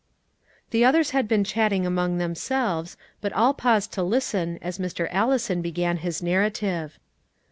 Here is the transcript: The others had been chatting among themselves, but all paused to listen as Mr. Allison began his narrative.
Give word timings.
The 0.71 0.83
others 0.83 1.11
had 1.11 1.27
been 1.27 1.43
chatting 1.43 1.85
among 1.85 2.17
themselves, 2.17 2.97
but 3.21 3.31
all 3.33 3.53
paused 3.53 3.93
to 3.93 4.01
listen 4.01 4.57
as 4.59 4.79
Mr. 4.79 5.07
Allison 5.11 5.61
began 5.61 5.97
his 5.97 6.23
narrative. 6.23 6.97